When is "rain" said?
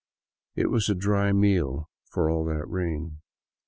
2.65-3.19